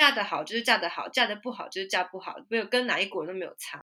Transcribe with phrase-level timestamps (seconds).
[0.00, 3.78] 嫁得好就是嫁得好，嫁得不好就是嫁不好，没有跟哪一国人都没有差。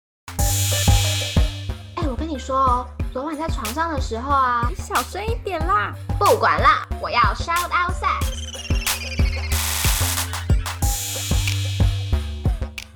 [1.96, 5.92] 哎，我跟你说哦，昨晚在床上的时候啊，你小声一点啦。
[6.16, 8.30] 不管啦，我要 shout out sex。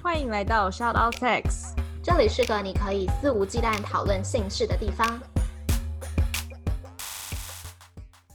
[0.01, 1.75] 欢迎来到 Shout Out Sex，
[2.05, 5.21] 这里是个你可以肆无忌惮讨论性事的地方。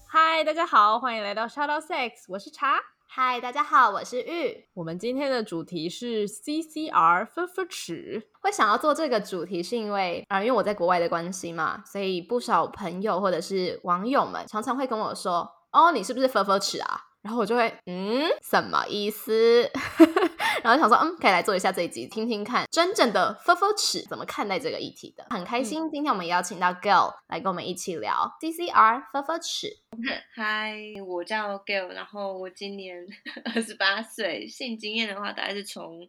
[0.05, 2.81] 嗨，大家好，欢迎来到 Shout Out Sex，我是茶。
[3.15, 4.65] 嗨，大家好，我是玉。
[4.73, 8.27] 我们今天的主题是 CCR 分分尺。
[8.41, 19.69] 会想要做这个主题，是因为啊、因为我在国外的关系嘛，所以不少朋友或者是网友们常常会跟我说：“哦，你是不是分分尺啊？”然后我就会嗯，什么意思？
[20.61, 25.25] 然后想说，嗯，可以来做一下这一集，听听看真正的分分尺怎么看待这个议题的。
[25.29, 29.69] 很开心，今天我们邀请到 Girl 来跟我们一起聊 CCR 分分尺。
[30.35, 30.75] 嗨，
[31.07, 32.97] 我叫 Gail，然后我今年
[33.55, 36.07] 二十八岁，性经验的话大概是从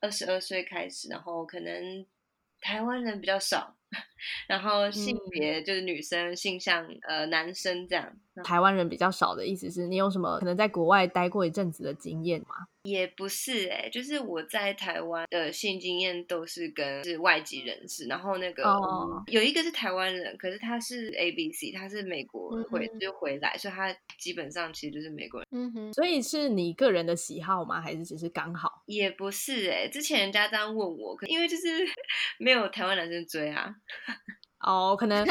[0.00, 2.06] 二十二岁开始，然后可能
[2.60, 3.76] 台湾人比较少，
[4.48, 8.12] 然后性别就是女生，性向呃男生这样。
[8.42, 12.66] 台湾人比较少的意思是你有什么可能在国外待过一阵子的经验吗？
[12.82, 25.46] 也不是哎、就是我在台湾的性经验都是跟是外籍人士，然后那个、哦有一个是台湾人，可是他是 A B C，他是美国回、嗯就回来，所以他基本上其实就是美国人。
[25.52, 27.80] 嗯哼，所以是你个人的喜好吗？
[27.80, 28.82] 还是只是刚好？
[28.86, 31.68] 也不是哎、之前人家这样问我，可因为就是
[32.38, 33.74] 没有台湾男生追啊，
[34.60, 35.26] 哦，可能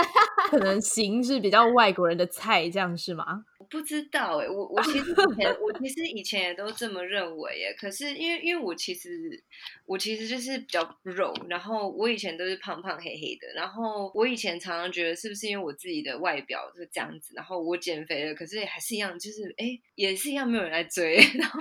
[0.50, 3.26] 可能形是比较外国人的菜，这样是吗？
[3.74, 9.44] 我不知道哎、我我其实以前我其实以前也都这么认为耶，可是因为因为我其实
[9.88, 21.60] 我其实就是比较肉，然后我以前都是胖胖黑黑的，然后我以前常常觉得是不是因为我自己的外表是这样子，然后我减肥了，可是还是一样，就是哎也是一样没有人来追， 然后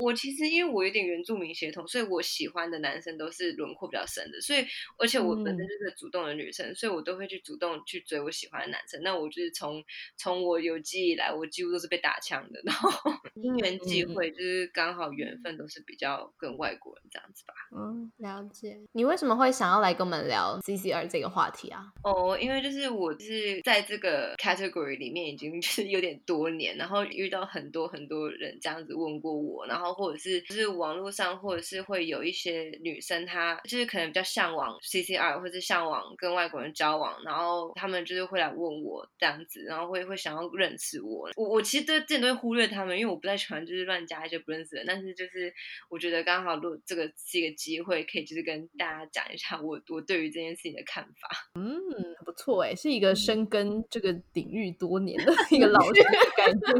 [0.00, 5.68] 我其实因为我有点原住民血统，所以我喜欢的男生都是轮廓比较深的，所以而且我本身嗯。
[5.68, 9.02] 就是个主动的女生，所以我都会去主动去追我喜欢的男生。
[9.02, 9.84] 那我就是从
[10.16, 12.90] 从我有记忆以来，我几乎都是被打枪的，然后
[13.36, 17.52] 因缘际嗯会，就是刚好缘分都是比较跟外国人这样子吧。
[17.76, 18.80] 嗯，了解。
[18.92, 21.92] 你为什么会想要来跟我们聊 CCR 这个话题啊？
[22.02, 41.30] 哦，因为就是我就是在这个 category 里面已经 就是有点多年，然后遇到很多很多人这样子问过我，然后或者是就是网络上或者是会有一些女生她就是可能比较向往 CCR 或者向往跟外国人交往，然后他们就是会来问我这样子，然后会会想要认识我。
[41.36, 45.54] 我我其实对之前都会忽略他们，因为我不太喜欢就是乱加一些不认识的人，但是就是
[45.88, 51.28] 我觉得刚好如果这个是一个机会，可以就是跟大家讲一下我我对于这件事情的看法。
[51.54, 51.78] 嗯，
[52.24, 56.66] 不错哎，是一个深耕这个领域多年的一个老师的感觉。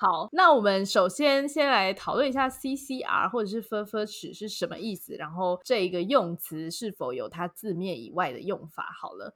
[0.00, 8.88] 好，那我们首先先来讨论一下 CCR 或者是 f f 尺是什么意思，然后这一个用词是否有它字面以外的用法。
[8.98, 9.34] 好了，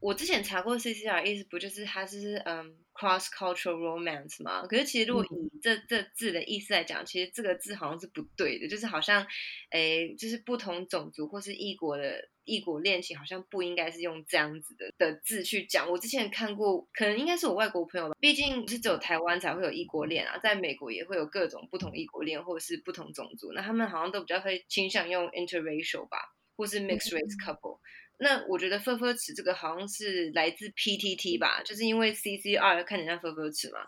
[0.00, 4.66] 我之前查过 CCR 意思不就是它是嗯 cross cultural romance 吗？
[4.66, 9.26] 可是其实如果以这、这字的意思来讲，其实这个字好像是不对的，就是好像
[9.70, 15.90] 诶，就是不同种族或是异国的异国恋情，好像不应该是用这样子的的字去讲。
[15.90, 26.18] 我之前看过，可能应该是我外国朋友吧，毕竟不是只有台湾才会有异国恋啊，在美国也会有各种不同异国恋或者是不同种族，那他们好像都比较会倾向用 interracial 吧，
[26.56, 27.80] 或是 mixed race couple。
[28.18, 33.78] 那我觉得“分分尺”这个好像是来自 PTT 吧，就是因为 CCR 看起来像分分尺嘛，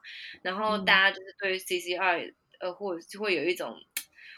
[0.43, 3.75] 然后嗯大家就是对 CCR 呃，或者是会有一种，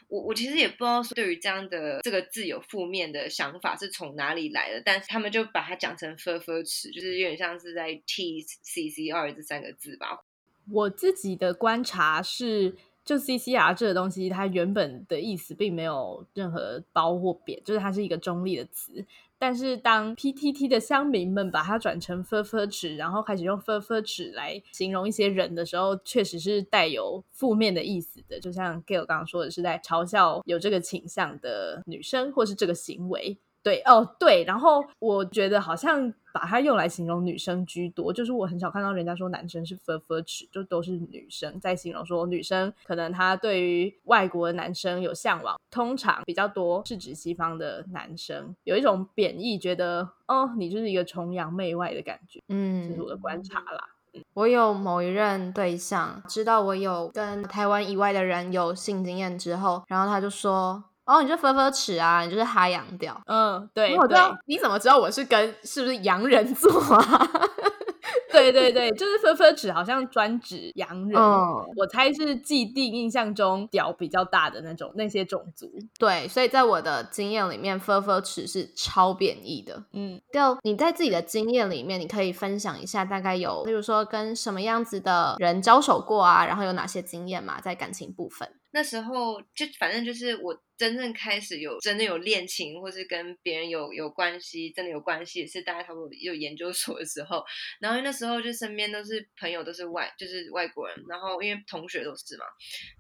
[0.09, 10.25] 我我其实也不知道说对于这样的这个字有负面的想法是从哪里来的，但是他们就把它讲成分分尺，就是有点像是在 tease CCR 这三个字吧。
[10.71, 19.05] 我自己的观察是，就 CCR 这个东西，它原本的意思并没有任何褒或贬，就是它是一个中立的词。
[19.43, 28.39] 但是当 PTT 的乡民们把它转成 f f 尺，然后开始用 f f 尺来形容一些人的时候，确实是带有负面的意思的。
[28.39, 33.37] 就像 Gail 刚刚说的，是在嘲笑有这个倾向的女生，或是这个行为。
[33.63, 53.89] 对哦，对，然后我觉得好像把它用来形容女生居多，就是我很少看到人家说男生是 f f 尺，就都是女生在形容说女生可能她对于外国的男生有向往，通常比较多是指西方的男生，有一种贬义，觉得哦你就是一个崇洋媚外的感觉，嗯这嗯是我的观察啦。
[54.35, 67.29] 我有某一任对象，知道我有跟台湾以外的人有性经验之后，然后他就说：“哦，你就分分尺啊，你就是哈洋调。”嗯，对对，道你怎么知道我是跟是不是洋人做啊？
[68.33, 75.71] 对对对，就是分分尺好像专指洋人，嗯，我猜是既定印象中屌比较大的那种那些种族。
[75.99, 79.85] 对，所以在我的经验里面 u r 尺是超贬义的。
[79.93, 88.49] 嗯，就你在自己的经验里面，你可以分享一下，大概有，例如说跟什么样子的人交手过啊，然后有哪些经验嘛，在感情部分。
[88.73, 97.45] 那时候就反正就是我真正开始有真的有恋情，或是跟别人有有关系，真的有关系，也是大概差不多有 研究所的时候。
[97.81, 102.45] 然后那时候就身边都是朋友，都是外就是外国人，然后因为同学都是嘛，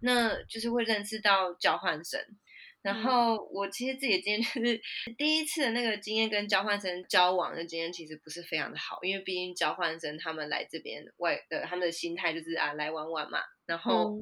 [0.02, 2.20] 那就是会认识到交换生。
[2.82, 4.80] 然后我其实自己的经验就是
[5.16, 14.18] 第一次的那个经验跟交换生交往的经验其实不是非常的好，因为毕竟交换生他们来这边外的他们的心态就是啊来玩玩嘛，然后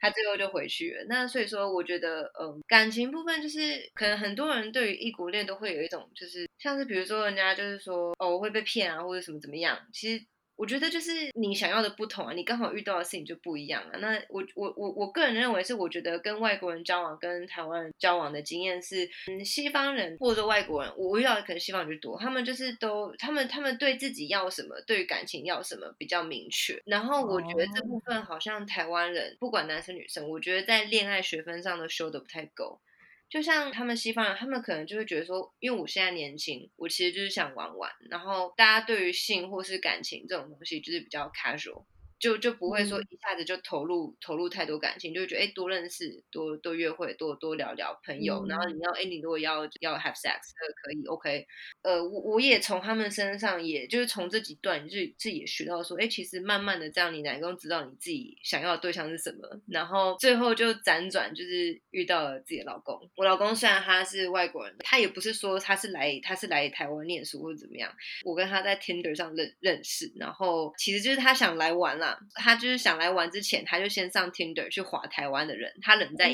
[0.00, 1.04] 他最后就回去了。
[1.08, 3.58] 那所以说我觉得嗯感情部分就是
[3.94, 10.24] 可能很多人对于异国恋都会有一种就是像是比如说人家就是说哦会被骗啊或者什么怎么样，其实。
[10.58, 13.98] 我觉得就是你想要的不同啊，你刚好遇到的事情就不一样啊。
[14.00, 26.82] 那我我我我个人认为是，我觉得跟外国人交往跟台湾人交往的经验是，嗯，西方人或者说外国人，我遇到的可能西方人就多，他们就是都他们他们对自己要什么，对于感情要什么比较明确。
[26.86, 32.80] 然后我觉得这部分好像台湾人不管男生女生，我觉得在恋爱学分上都修的不太够。
[33.30, 37.90] 就像他们西方人，他们可能就会觉得说，因为我现在年轻，我其实就是想玩玩。
[38.10, 41.84] 然后大家对于性或是感情这种东西，就是比较 casual。
[42.18, 50.40] 就就不会说一下子就投入投入太多感情，就会觉得哎多认识多多约会多多聊聊朋友，然后你要哎你如果要要 have sex
[50.82, 51.46] 可以 OK，
[51.82, 62.98] 呃我我也从他们身上也就是从这几段自自己也学到说哎其实慢慢的这样你能够知道你自己想要的对象是什么，然后最后就辗转就是遇到了自己的老公。
[63.16, 67.92] 我老公虽然他是外国人，他也不是说他是来他是来台湾念书或者怎么样，
[68.24, 72.18] 我跟他在 Tinder 上认认识，然后其实就是他想来玩啦。
[72.34, 76.30] 他就是想来玩之前，他就先上 Tinder 去划台湾的人，他人在，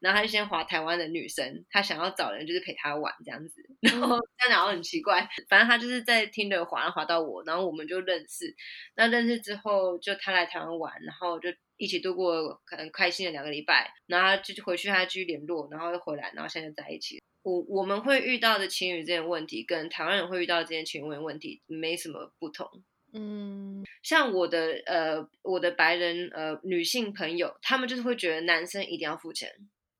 [0.00, 8.54] 然后他就先划台湾的女生，他想要找人就是陪他玩这样子， 然后这样然后很奇怪，反正他就是在 Tinder 划划到我，然后我们就认识，
[8.96, 17.22] 那认识之后就他来台湾玩，然后就一起度过可能开心的两个礼拜，然后就回去他继续联络，然后又回来，然后现在在一起。
[17.42, 22.68] 我我们会遇到的情侣这件问题，跟台湾人会遇到这件情侣问题没什么不同。
[23.16, 29.50] 嗯，像我的呃，我的白人呃女性朋友，他们就是会觉得男生一定要付钱。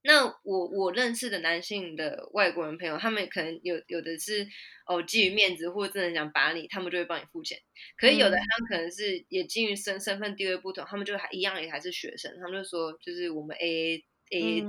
[0.03, 4.47] 那我我认识的男性的外国人朋友，他们可能有有的是
[4.87, 7.59] 哦基于面子或者真的想把你，他们就会帮你付钱。
[7.97, 14.65] 可是有的他们可能是也基于身身份地位不同，他们就还一样也还是学生，他们就说就是我们 A A A A。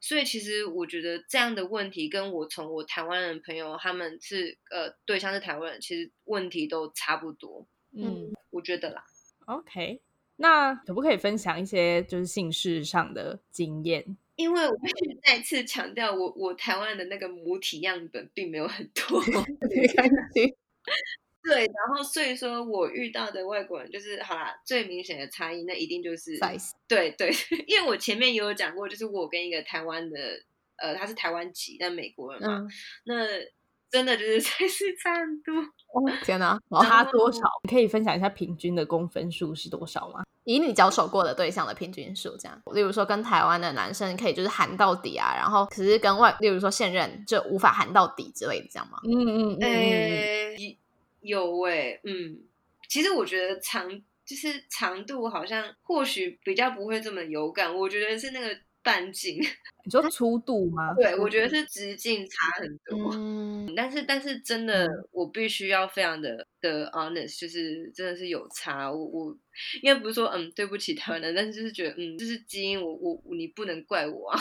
[0.00, 7.66] 所以其实我觉得这样的问题，跟我从我台湾人朋友他们是呃对象是台湾人，其实问题都差不多。
[7.92, 9.04] 嗯，我觉得啦。
[9.46, 10.00] OK，
[10.36, 14.16] 那可不可以分享一些就是姓氏上的经验？
[14.36, 19.18] 因为我必须再次强调，我我台湾的那个母体样本并没有很多。
[19.70, 20.56] 没关系。
[21.46, 26.70] 对，然后所以说我遇到的外国人就是好啦，最明显的差异那一定就是 size。
[26.88, 27.30] 对对，
[27.66, 30.18] 因为我前面也有讲过，就是我跟一个台湾的，
[30.76, 32.66] 呃，他是台湾籍但美国人嘛，
[33.04, 33.24] 那
[33.88, 35.54] 真的就是 size 差很多。
[36.24, 37.40] 天哪，差多少？
[37.62, 40.24] 你可以分享一下平均的公分数是多少吗？
[40.44, 48.98] 以你交手过的对象的平均数，这样，例如说跟台湾的男生可以就是含到底啊，然后可是跟外，例如说现任就无法含到底之类的，这样吗？
[49.04, 50.35] 嗯嗯嗯。
[51.26, 52.38] 有诶，嗯，
[52.88, 53.88] 其实我觉得长
[54.24, 59.36] 就是长度好像或许比较不会这么有感，我觉得是那个半径，
[59.84, 60.94] 你说粗度吗？
[60.94, 63.10] 对，我觉得是直径差很多。
[63.14, 68.90] 嗯， 但是但是真的，我必须要非常的的 honest，就是真的是有差。
[68.90, 69.38] 我我
[69.82, 74.40] 应该不是说嗯对不起他们，但是就是觉得嗯，这是基因，我我你不能怪我啊。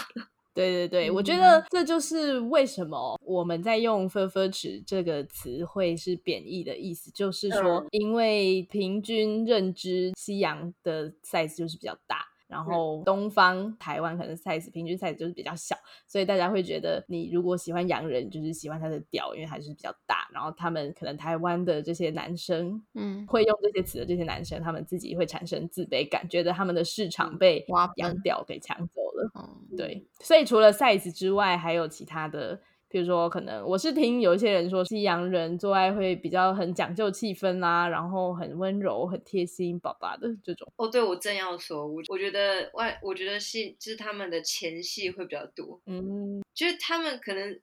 [0.56, 12.26] 对对对，我觉得这就是为什么我们在用 “fur fur 尺”这个词汇是贬义的意思，就是说，因为平均认知西洋的 size 就是比较大。
[12.56, 15.76] 然后东方台湾可能 size 平均 size 就是比较小，
[16.08, 20.26] 所以大家会觉得你如果喜欢洋人，就是喜欢他的屌，因为还是比较大。
[20.32, 27.66] 然后他们可能台湾的这些男生，嗯，会用这些词的这些男生，他们自己会产生自卑感，觉得他们的市场被
[27.98, 29.32] 洋屌给抢走了。
[29.38, 30.08] 嗯，对。
[30.22, 32.62] 所以除了 size 之外，还有其他的。
[32.96, 40.66] 比如说，可能我是听有一些人说，西洋人做爱会比较很讲究气氛啦，然后很温柔、很贴心、宝宝的这种。
[40.78, 47.60] 哦，对，我正要说，我我觉得外，我觉得是就是他们的前戏会比较多，嗯，就是他们可能。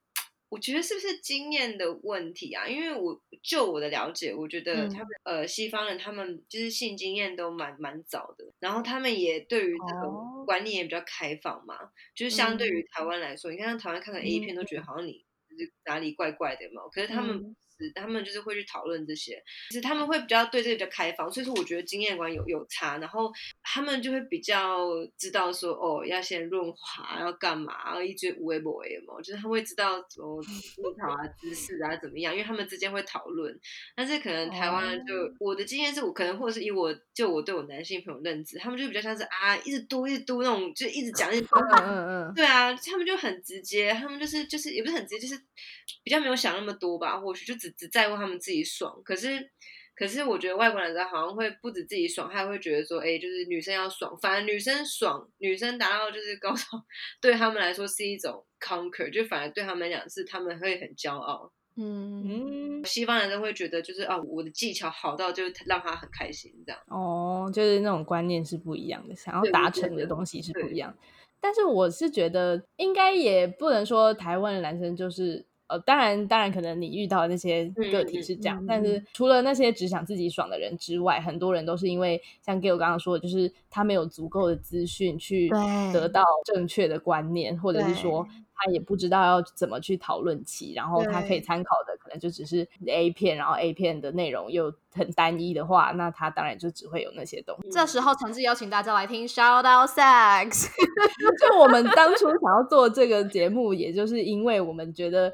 [0.53, 2.69] 我觉得是不是经验的问题啊？
[2.69, 4.91] 因为我就我的了解，我觉得嗯。
[4.91, 10.41] 他们、呃西方人他们就是性经验都蛮蛮早的，然后他们也对于这哦。
[10.41, 11.75] 个观念也比较开放嘛，
[12.15, 12.87] 就是相对于嗯。
[12.93, 17.57] 台湾来说，你看台湾看看 A 片都觉得好像你就是哪里怪怪的嘛，可是他们
[17.91, 33.59] 他们就是会去讨论这些，其实他们会比较对这个比较开放，所以说我觉得经验观有有差，然后他们就会比较知道说哦要先润滑要干嘛，然后一堆无微不为嘛，就是他会知道怎么技巧啊姿势啊怎么样，因为他们之间会讨论，
[33.97, 35.33] 但是可能台湾人就、哦。
[35.39, 45.43] 我的经验是我可能或者是以我就我对我男性朋友认知，他们就比较像是啊一直嘟一直嘟那种，就一直讲一直讲嗯嗯嗯，对啊，他们就很直接，他们就是就是也不是很直接，就是
[46.05, 49.00] 比较没有想那么多吧，或许就只只在乎他们自己爽。
[49.05, 49.50] 可是
[49.95, 56.83] 可是我觉得外国男生好像会不止自己爽，他还会觉得说，哎，就是女生要爽，反而女生爽，女生达到就是高潮，
[57.21, 61.52] 对他们来说是一种 conquer，就反而对他们来讲是他们会很骄傲。
[61.76, 66.81] 嗯嗯，西方男生会觉得就是啊，我的技巧好到就是让他很开心这样。
[66.88, 70.97] 哦，就是那种观念是不一样的，想要达成的东西是不一样。
[71.38, 75.47] 但是我是觉得，应该也不能说台湾的男生就是。
[75.73, 85.49] 呃，当然，当然，可能你遇到的那些个体是这样，嗯嗯但是除了那些只想自己爽的人之外，很多人都是因为像 Gail 刚刚说的，就是他没有足够的资讯去
[85.95, 97.71] 得到正确的观念，或者是说他也不知道要怎么去讨论起，然后他可以对参考的可能就只是 A 片，然后 A 片的内容又很单一的话，那他当然就只会有那些东西。
[97.71, 100.69] 这时候诚挚邀请大家来听 Shout Out Sex。
[101.41, 105.33] 就我们当初想要做这个节目，也就是因为我们觉得。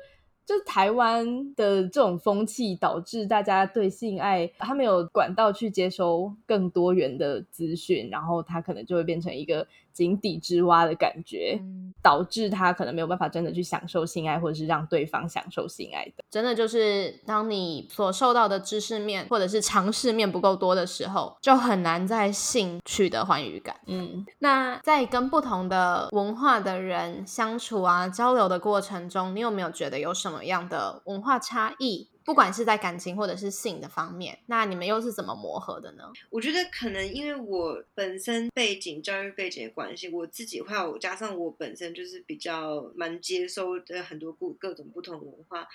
[0.49, 16.25] 就是台湾的这种风气，导致大家对性爱他没有管道去接收更多元的资讯，然后他可能就会变成一个井底之蛙的感觉，嗯导致他可能没有办法真的去享受性爱，或者是让对方享受性爱的。
[16.31, 23.75] 真的就是当你所受到的知识面或者是尝试面不够多的时候，就很难在性取得欢愉感。
[23.87, 32.09] 嗯，那在跟不同的文化的人相处啊、交流的过程中，你有没有觉得有什么样的文化差异？
[32.28, 36.12] 不管是在感情或者是性的方面，那你们又是怎么磨合的呢？
[36.28, 45.66] 我觉得可能因为我本身背景、教育背景的关系，我自己的话，我加上我本身就是比较蛮接收的很多各各种不同文化。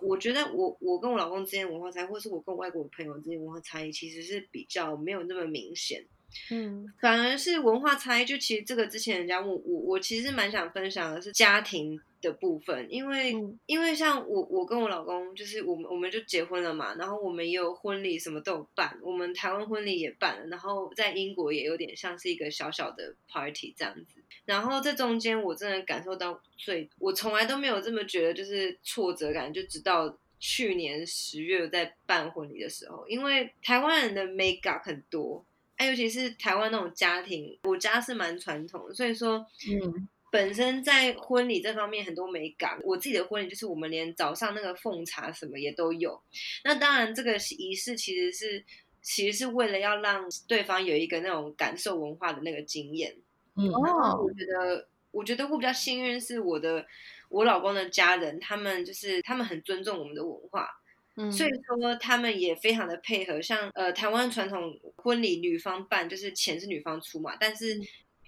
[0.00, 6.06] 我觉得我我跟我老公之间文化差，或是我跟外国朋友之间文化差异，其实是比较没有那么明显。
[6.50, 6.92] 嗯。
[7.00, 13.58] 反而是文化差异，就其实这个之前人家问我，我其实蛮想分享的是家庭的部分，因为、嗯。
[13.66, 30.18] 因为像我我跟我老公，就是我们我们就结婚了嘛，然后我们也有婚礼，什么都有办，我们台湾婚礼也办了，然后在英国也有点像是一个小小的 party 这样子，然后这中间我真的感受到最，我从来都没有这么觉得就是挫折感，就直到。
[30.40, 35.44] 去年十月在办婚礼的时候，因为台湾人的 make up 很多，
[35.78, 42.78] 哎，尤其是台湾那种家庭，我家是蛮传统的，所以说，嗯，本身在婚礼这方面很多美感。
[42.82, 46.20] 我自己的婚礼就是我们连早上那个奉茶什么也都有。
[46.64, 48.64] 那当然，这个仪式其实是
[49.00, 53.16] 其实是为了要让对方有一个那种感受文化的那个经验。
[53.54, 56.84] 哦我觉得，我觉得我比较幸运是我的
[57.28, 60.68] 我老公的家人，他们就是他们很尊重我们的文化。
[61.20, 67.76] 嗯，所以说他们也非常的配合，像呃台湾传统婚礼女方办，就是钱是女方出嘛，但是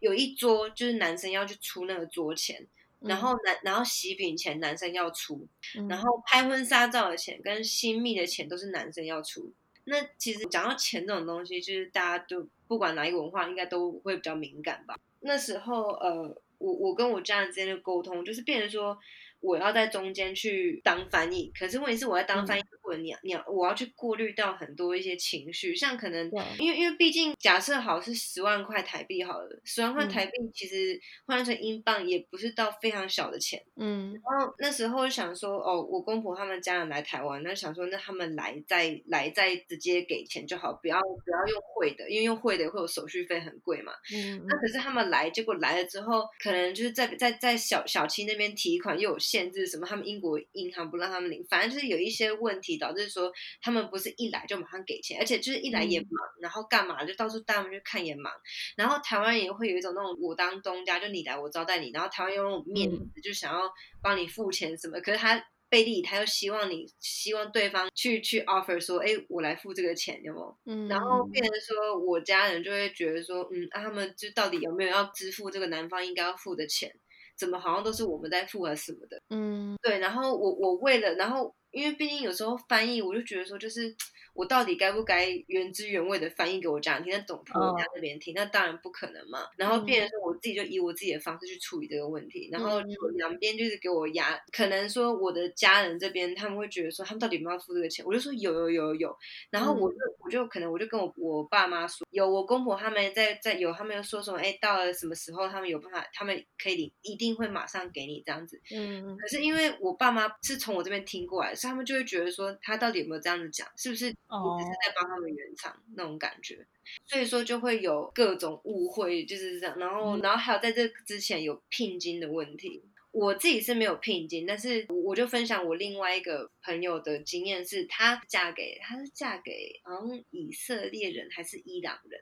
[0.01, 2.67] 有一桌就是男生要去出那个桌钱，
[2.99, 5.47] 然后男然后喜饼钱男生要出，
[5.79, 9.53] 嗯然后拍婚纱照的钱跟新密的钱都是男生要出。
[9.85, 14.99] 那其实讲到钱这种东西，就是大家都不管哪一个文化，应该都会比较敏感吧。
[15.21, 18.99] 那时候呃，我我跟我家人之间的沟通，就是变成说。
[19.43, 26.41] 我要在中间去当翻译，可是问题是我在当翻译过程，你你要我要去过滤到很多一些情绪，像可能对。
[26.59, 30.09] 因为因为毕竟假设好是十万块台币好了，十万块嗯。
[30.11, 33.63] 台币其实换成英镑也不是到非常小的钱。
[33.77, 34.13] 嗯。
[34.13, 43.93] 然后那时候想说，哦，我公婆他们家人来台湾，那想说那他们来再来再直接给钱就好，不要不要用汇的，因为用汇的会有手续费很贵嘛。
[44.15, 44.45] 嗯。
[44.49, 53.31] 那可是他们来，结果来了之后，可能就是在在在小小七那边提款又有限制，什么他们英国银行不让他们领，反正就是有一些问题，导致说
[53.63, 56.11] 他们不是一来就马上给钱，而且就是一来也忙，
[56.41, 58.33] 然后干嘛就到处带他们去看也忙，
[58.77, 63.71] 然后台湾也会有一种那种我当东家，就你来我招待你，然后台湾用那种面子，就想要
[64.03, 65.41] 帮你付钱什么，可是他。
[65.71, 70.59] 背地里他又希望你希望对方去去 offer 说，哎，我来付这个钱，有没有？
[70.67, 76.93] 嗯，然后变成说，我家人就会觉得说，嗯，啊，他们就到底有没有要支付这个男方应该要付的钱？
[77.39, 79.23] 怎么好像都是我们在付啊什么的。
[79.31, 83.95] 嗯对，然后我我为了，然后因为毕竟有时候翻译，我就觉得说，就是
[84.41, 89.47] 我到底该不该原汁原味的翻译给我家人听，那懂婆哦家那边听，那当然不可能嘛。
[89.55, 92.81] 然后变成说我自己就以我自己的方式去处理这个问题，然后
[93.17, 98.03] 两边就是给我压，可能说我的家人这边他们会觉得说，他们到底有没有付这个钱？
[98.07, 99.17] 我就说有有有有有，
[99.51, 108.59] 然后我就我就可能我就跟我我爸妈说，有我公婆他们在在有他们又说什么，哎，到了什么时候他们有办法，他们可以领，一定会马上给你这样子。
[108.75, 116.67] 嗯可是因为我爸妈是从我这边听过来，所以他们就会觉得说他到底有没有这样子讲，是不是你哦只是在帮他们圆场那种感觉，
[117.07, 119.79] 所以说就会有各种误会，就是这样。
[119.79, 122.85] 然后，然后还有在这之前有聘金的问题。
[123.13, 132.21] 我自己是没有聘金，但是我就分享我另外一个朋友的经验是，她嫁给她是嫁给好像以色列人还是伊朗人，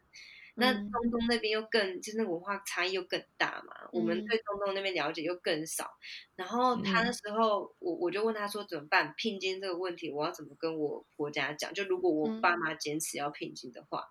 [0.60, 5.88] 那嗯中东那边又更就是那文化差异又更大嘛，我们嗯对中东那边了解又更少。
[6.34, 9.14] 然后他那时候，我我就问他说怎么办？
[9.16, 11.72] 聘金这个问题，我要怎么跟我婆家讲？
[11.72, 14.04] 就如果我嗯爸妈坚持要聘金的话，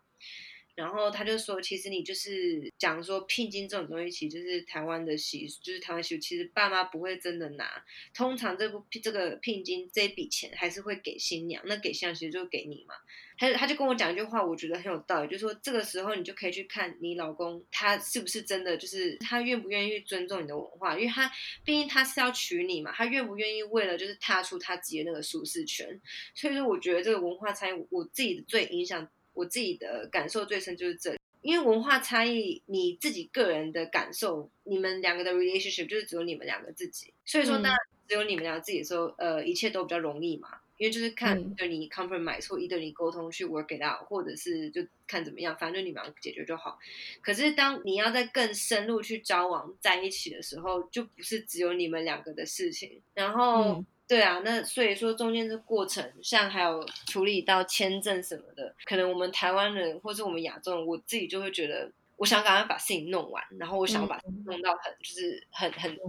[0.77, 7.84] 然后他就说，其实你就是讲说聘金这种东西，其实就是台湾的习俗，就是台湾习俗，其实爸妈不会真的拿。
[8.13, 12.93] 通常这部这个聘金这笔钱还是会给新娘，那给新娘其实就给你嘛。
[13.39, 21.27] 他他就跟我讲一句话，我觉得很有道理，就是说这个时候你就可以去看你老公他是不是真的，就是他愿不愿意尊重你的文化，因为他
[21.63, 26.00] 毕竟他是要娶你嘛，他愿不愿意为了就是踏出他自己的那个舒适圈，
[26.36, 29.07] 所以说我觉得这个文化差异，我自己的最影响
[29.38, 31.20] 我自己的感受最深就是这里。
[31.44, 40.50] 因为文化差异，你自己个人的感受，你们两个的 relationship 就是只有你们两个自己，所以说嗯当然只有你们两个自己的时候，呃，一切都比较容易嘛。
[40.77, 46.77] 因为就是看嗯对你 compromise 或一对你沟通去 work it out，或者是就看怎么样，反正就你们俩解决就好。
[47.22, 53.01] 可是当你要在更深入去交往在一起的时候，就不是只有你们两个的事情。
[53.15, 61.91] 然后、嗯对啊，那所以说中间这过程，像还有处理到签证什么的，可能我们台湾人或是我们亚洲人，我自己就会觉得。
[62.19, 65.99] 我想赶快把事情弄完，然后我想要把事情弄到很，就是很很很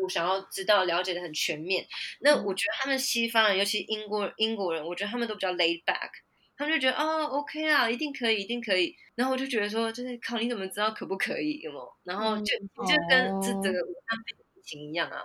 [0.00, 1.84] 我想要知道了解的很全面。
[2.20, 6.10] 那嗯我觉得他们西方人，尤其英国英国人，我觉得他们都比较 laid back，
[6.56, 8.94] 他们就觉得哦 OK 啊，一定可以，一定可以。
[9.16, 11.58] 然后我就觉得说，就是靠你怎么知道可不可以？
[11.58, 11.92] 有没有？
[12.04, 15.22] 然后就、嗯就跟这哦整个武汉肺炎疫情一样啊，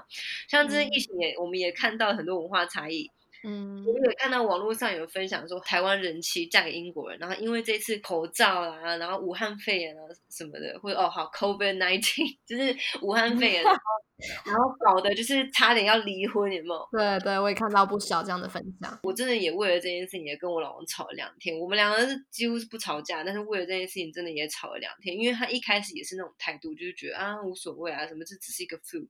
[0.49, 3.09] 像这次疫情也，我们也看到很多文化差异。
[3.43, 13.79] 嗯我有看到网络上有分享说，台湾人妻嫁给英国人，然后因为这次口罩啊，然后武汉肺炎啊什么的，或者哦好 COVID nineteen， 就是武汉肺炎，然后
[14.51, 16.87] 然后搞的就是差点要离婚，有没有？
[16.91, 18.99] 对对，我也看到不少这样的分享。
[19.03, 21.55] 我真的也为了这件事情也跟我老公吵了两天。
[21.57, 25.15] 我们两个是几乎是不吵架，但是为了这件事情真的也吵了两天。
[25.15, 29.07] 因为他一开始也是那种态度，就是觉得啊无所谓啊，什么这只是一个 flu。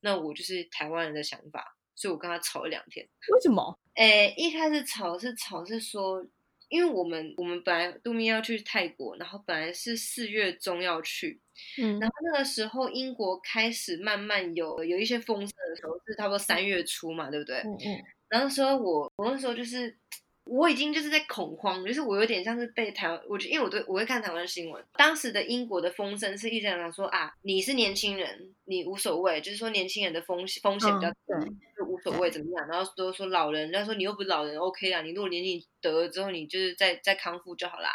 [0.00, 3.06] 那我就是台湾人的想法，所以我跟他吵了两天。
[3.32, 3.78] 为什么？
[3.94, 6.24] 诶，一开始吵是吵是说，
[6.68, 11.40] 因为我们我们本来杜咪要去泰国，然后本来是四月中要去，
[11.78, 17.56] 嗯然后那个时候英国开始慢慢有有一些风声的时候，是差不多三月初嘛，对不对？
[17.58, 19.96] 嗯嗯然后那时候我我那时候就是
[20.44, 37.90] 我已经就是在恐慌，就是我有点像是被台湾，我就因为我对我会看台湾新闻，当时的英国的风声是一直讲说啊，你是年轻人，你无所谓，就是说年轻人的风险风险比较低，嗯就无所谓怎么样，然后都说老人，人家说你又不是老人，OK 啊，你如果年纪得了之后，你就是再再康复就好啦。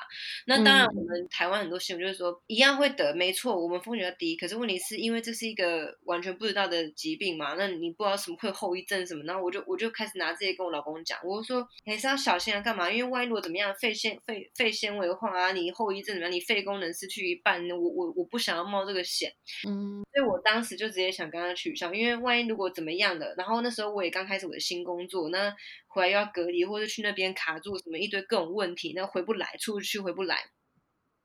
[0.48, 12.90] 那当然，嗯我们台湾很多新闻就是说一样会得，没错，我们风险要低，可是问题是因为这是一个完全不知道的疾病嘛，那你不知道什么会有后遗症什么，然后我就我就开始拿这些跟我老公讲，我就说还是要小心啊，干嘛？
[12.90, 19.30] 因为万一如果怎么样，肺纤肺肺纤维化啊，你后遗症怎么样，你肺功能失去一半，我我我不想要冒这个险。
[19.68, 25.54] 嗯所以我当当时就直接想跟他取消，因为万一如果怎么样了，然后那时候我也刚开始我的新工作，那
[25.88, 30.38] 回来又要隔离，或者去那边卡住什么一堆各种问题，那回不来，出不去回不来。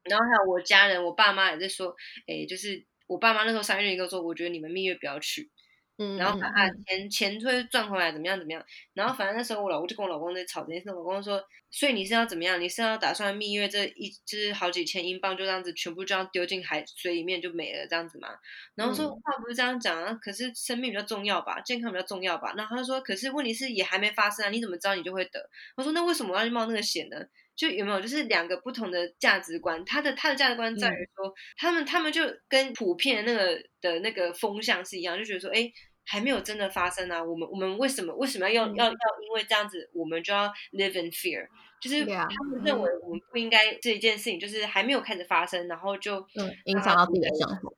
[0.02, 1.94] 然后还有我家人，我爸妈也在说，
[2.26, 5.48] 哎，就是我爸妈那时候三月一个说，我觉得你们蜜月不要去，
[5.98, 8.64] 嗯，然后把他钱钱会赚回来，怎么样怎么样。
[8.94, 12.60] 然后反正那时候我老公就跟我老公在吵这件事，我老公说，所以你是要怎么样？
[12.60, 18.28] 你是要打算蜜月这一就是好几千英镑就这样子全部这样丢进海水里面就没了这样子吗？
[18.76, 22.54] 然后说嗯话不是这样讲啊，可是生命比较重要吧，健康比较重要吧。
[22.56, 25.50] 然后他说，可是问题是也还没发生啊，你怎么知道你就会得？
[25.76, 27.16] 我说那为什么我要去冒那个险呢？
[27.56, 29.84] 就有没有就是两个不同的价值观？
[29.84, 35.68] 他的他的价值观在于说，他们他们就跟普遍那个的那个风向是一样，就觉得说，哎。
[36.08, 37.22] 还没有真的发生啊！
[37.22, 41.46] 我们我们为什么为什么要要嗯要要因为这样子，我们就要 live in fear？
[41.80, 47.72] 就是他们认为我们不应该这一件事情，就是还没有开始发生，然后就嗯影响到自己的生活。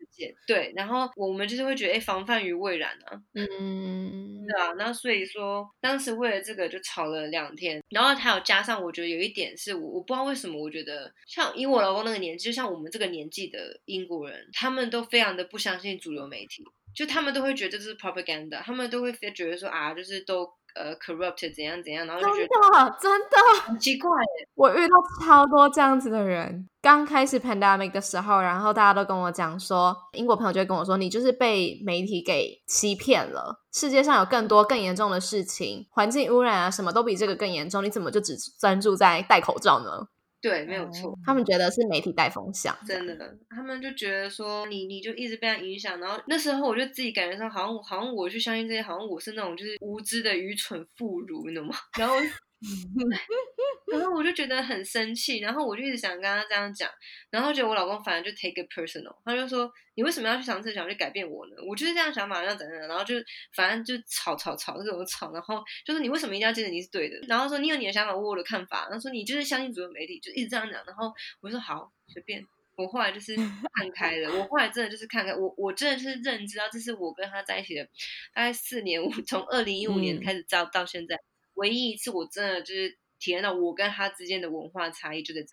[0.47, 16.63] 对，然后我们就是会觉得，哎，防范于未然啊，嗯，对啊，那所以说当时为了这个就吵了两天，然后还有加上，我觉得有一点是我我不知道为什么，我觉得像以我老公那个年纪，就像我们这个年纪的英国人，他们都非常的不相信主流媒体，
[16.95, 20.49] 就他们都会觉得这是 propaganda，他们都会觉得说啊，就是都。
[20.73, 24.09] 呃，corrupt 怎样怎样，然后就觉得真的很奇怪。
[24.55, 26.65] 我遇到超多这样子的人。
[26.81, 33.61] 刚开始 pandemic 的时候，然后大家都跟我讲说，英国朋友就会跟我说，你就是被媒体给欺骗了。
[33.73, 37.83] 世界上有更多更严重的事情，环境污染啊，什么都比这个更严重。
[37.83, 40.07] 你怎么就只专注在戴口罩呢？
[40.41, 41.17] 对，没有错。
[41.25, 43.37] 他们觉得是媒体带风向，真的。
[43.49, 46.01] 他们就觉得说你，你就一直被他影响。
[46.01, 51.75] 然后那时候我就自己感觉上，好像好像我去相信这些，好像我是那种就是无知的愚蠢妇孺，你懂吗？
[51.99, 52.15] 然后。
[53.91, 56.91] 然后我就觉得很生气，然后我就一直想跟他这样讲，
[57.31, 61.57] 然后觉得我老公反而就 take it personal，他就说你为什么要去尝试想去改变我呢？
[61.67, 63.15] 我就是这样想法，要怎样，然后就
[63.55, 67.19] 反正就吵吵吵各种吵，然后就是你为什么一定要觉得你是对的？
[67.27, 70.85] 然后说你有你的想法，我有我的看法，然后说你就是相信主流媒体，就一直这样讲。
[70.87, 72.47] 然后我说好，随便。
[72.77, 77.85] 我后来就是看开了，我后来真的就是看开，我我真的是认知到这是我跟他在一起的
[78.33, 81.19] 大概四年，我从二零一五年开始到到现在。
[81.55, 85.49] 唯一一次，我真的就是体验到我跟他之间的文化差异就在这。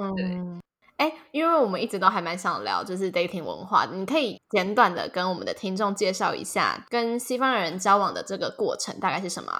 [0.00, 0.62] 嗯，对。
[1.02, 9.50] 哎，因为我们一直都还蛮想聊，就是 dating 文化，你可以简短的跟我们的听众介绍一下，跟西方人交往的这个过程大概是什么？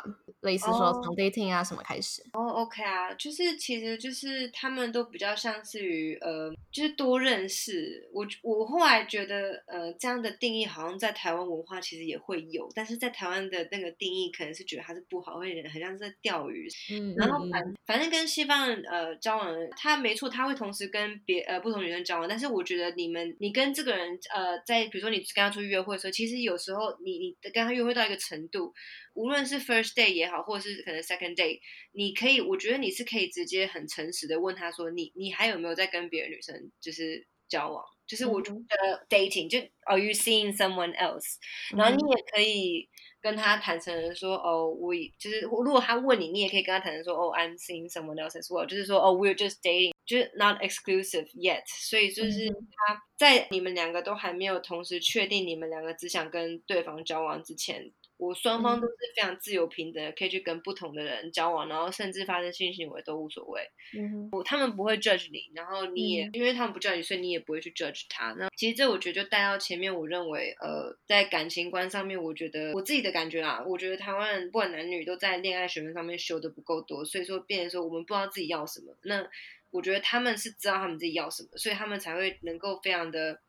[0.42, 2.20] 类似说从 dating 啊什么开始？
[2.33, 8.09] 哦，OK 啊，就是其实就是他们都比较像是于呃，就是多认识。
[8.12, 16.68] 我我后来觉得呃，这样的定义好像在台湾文化其实也会有，但是在台湾的那个定义可能是觉得它是不好，会很像是在钓鱼。
[16.90, 28.73] 嗯，然后反反正跟西方人呃交往，他没错，他会同时跟别呃不同女生交往，但是我觉得你们你跟这个人呃在比如说你跟他出去约会的时候，其实有时候你你跟他约会到一个程度。
[29.14, 31.61] 无论是 first day 也好，或者是可能 second day，
[31.92, 37.85] 你可以，我觉得你是可以直接很诚实的问他说，你你还有没有在跟别的女生就是交往？
[38.07, 41.37] 就是我觉得 dating 就 are you seeing someone else？
[41.77, 42.88] 然后你也可以
[43.21, 51.62] 跟他坦诚的说，哦，我就是如果他问你，你也可以跟他坦诚说，哦，I'm seeing someone else as well，就是说，哦，we're just dating，就是 not exclusive yet。
[51.66, 57.92] 所以就是他在你们两个都还没有同时确定你们两个只想跟对方交往之前。
[58.18, 63.60] 我双方都是非常自由平等，可以去跟不同的人交往，然后甚至发生性行为都无所谓。
[63.98, 68.32] 嗯，我他们不会 judge 你，然后你也因为他们不 judge 你，所以你也不会去 judge 他。
[68.38, 78.96] 那其实这我觉得就带到前面，我认为呃，在感情观上面，我觉得我自己的感觉啦，我觉得台湾人不管男女都在恋爱学分上面修的不够多，所以说变成说我们不知道自己要什么。
[79.02, 79.28] 那
[79.72, 83.40] 我觉得他们是知道他们自己要什么，所以他们才会能够非常的。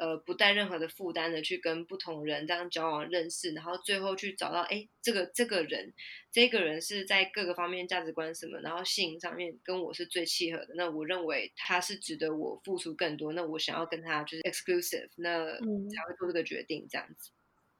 [0.00, 5.92] 呃，不带任何的负担的去跟不同人这样交往认识，然后最后去找到，哎，这个这个人，
[6.32, 17.30] 这个人是在各个方面价值观什么，然后性上面跟我是最契合的，那我认为他是值得我付出更多，那我想要跟他就是 exclusive，那才会做这个决定这样子。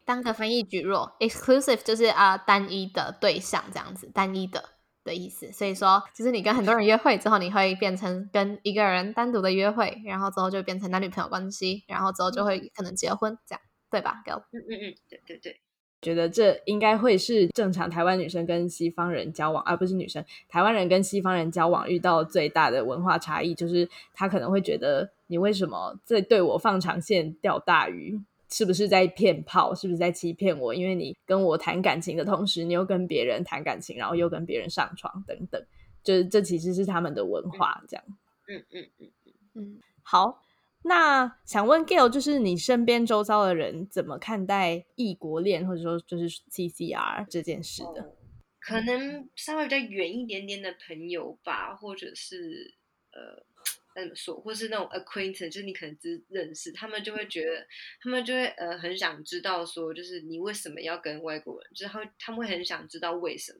[0.05, 4.80] 当个翻译举弱，exclusive 就是啊单一的对象这样子，单一的。
[5.05, 13.61] 的意思，所以说，就是你跟很多人约会之后，你会变成跟一个人单独的约会，然后之后就变成男女朋友关系，然后之后就会可能结婚，这样
[13.91, 15.61] 对吧？Go，嗯嗯嗯，对对对，
[16.03, 28.21] 觉得这应该会是正常台湾女生跟西方人交往，而不是女生台湾人跟西方人交往遇到最大的文化差异，就是他可能会觉得你为什么在对我放长线钓大鱼。
[28.53, 29.75] 是不是在骗炮？
[29.75, 30.75] 是不是在欺骗我？
[30.75, 35.65] 因为你跟我谈感情的同时，你又跟别人谈感情，然后又跟别人上床等等，
[36.03, 38.05] 就是这其实是他们的文化，这样。
[38.49, 39.81] 嗯嗯嗯嗯嗯。
[40.03, 40.43] 好，
[40.83, 48.15] 那想问 Gail，就是你身边周遭的人怎么看待异国恋，或者说就是 CCR 这件事的？
[48.59, 52.75] 可能稍微比较远一点点的朋友吧，或者是
[53.13, 53.47] 呃。
[53.94, 57.66] 怎么说，或是那种 acquaintance，就是你可能只认识，他们就会觉得，
[58.00, 63.59] 他们就会呃很想知道说，就是你为什么要跟外国人，就是他他们会很想知道为什么，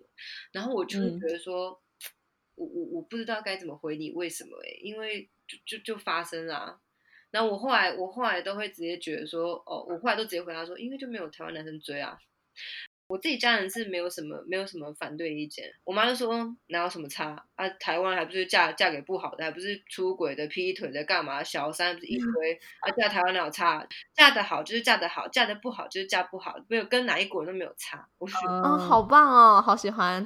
[0.53, 1.83] 然后我就会觉得说，
[2.55, 6.81] 我我我不知道该怎么回你为什么哎，因为就就就发生了，
[7.31, 12.19] 然后我后来我后来都会直接觉得说，哦，我后来都直接回答说，因为就没有台湾男生追啊。
[13.11, 16.33] 我自己家人是没有什么没有什么反对意见，我妈就说
[16.69, 22.87] 哪有什么差啊，台湾还不是嫁嫁给不好的，还不是出轨的、劈腿的，干嘛小三不是一堆啊？
[22.97, 23.85] 嫁台湾哪有差？
[24.15, 28.09] 嫁得好就是嫁得好，嫁得不好就是嫁不好，没有跟哪一国人都没有差。
[28.19, 30.25] 我嗯，好棒哦，好喜欢。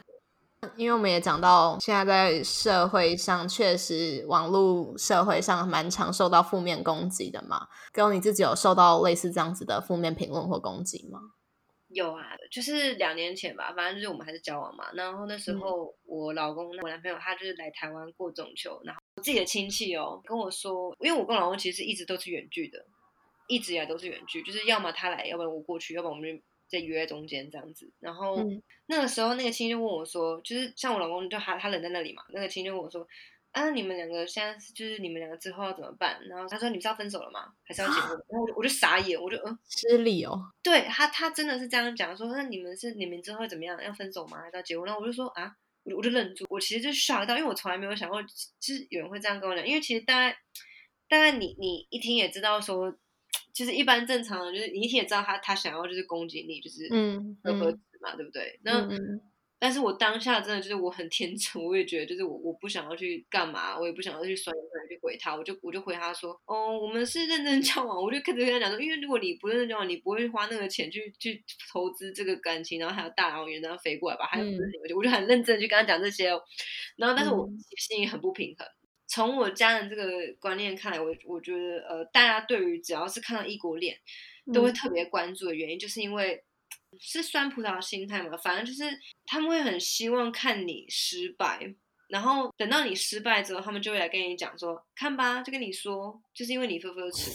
[0.76, 7.66] 因为我们也讲到，现在在社会上确实网络社会上蛮常受到负面攻击的嘛。
[7.92, 11.20] 跟你自己有受到类似这样子的负面评论或攻击吗？
[11.94, 14.90] 有啊，就是两年前吧，反正就是我们还是交往嘛。
[14.94, 22.84] 然后那时候我老公、我男朋友他就是来台湾过中秋，然后我自己的亲戚哦跟我说，因为我跟我老公其实一直都是远距的，
[23.46, 27.90] 一直以来都是远距，就是要么他来，要不然我过去，要不然我们就在约在中间这样子。
[28.00, 28.36] 然后
[28.86, 33.06] 那个时候那个亲戚就问我说，就是像我老公就他他人在那里嘛，那个亲戚就问我说。
[33.54, 36.20] 啊，你们两个现在就是你们两个之后要怎么办？
[36.26, 37.52] 然后他说：“你们是要分手了吗？
[37.62, 40.50] 还是要结婚？”然后我就我就傻眼，我就嗯，失礼哦。
[40.60, 43.80] 对他，他真的是这样讲，说那你们是你们之后会怎么样？
[43.80, 44.40] 要分手吗？
[44.40, 44.84] 还是要结婚？
[44.84, 49.64] 然后我就说啊，我我就愣住，我其实就吓到，因为我从来没有想过，就是有人会这样跟我讲。
[49.64, 50.36] 因为其实大概
[51.08, 52.92] 大概你你一听也知道说，
[53.52, 58.58] 就是一般正常的，就是你一听也知道他他想要就是攻击你，就是嗯和和嘛，对不对？
[58.64, 58.88] 那。
[59.64, 74.46] 但是我当下真的就是我很天真，我也觉得就是我我不想要去干嘛，我也不想要去酸他去回他，我就我就回他说，哦，我们是认真交往，我就开始跟他讲说，因为如果你不认真交往，你不会花那个钱去去投资这个感情，然后还有大老远这样飞过来吧，还有
[74.94, 76.28] 我就很认真去跟他讲这些，
[76.98, 77.48] 然后但是我
[77.78, 78.68] 心里很不平衡。
[79.08, 80.04] 从我家人这个
[80.38, 83.96] 观念看来，我我觉得呃，大家对于只要是看到异国恋，
[84.52, 86.44] 都会特别关注的原因，就是因为。
[87.00, 88.36] 是酸葡萄心态嘛？
[88.36, 91.74] 反正就是他们会很希望看你失败，
[92.08, 97.30] 然后等到你失败之后，他们就会来跟你讲说：“看吧，就跟你说，就是因为你分分吃。”